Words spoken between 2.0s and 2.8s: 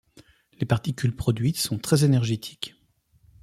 énergétiques.